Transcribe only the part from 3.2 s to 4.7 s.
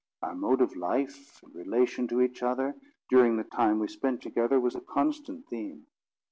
the time we spent together,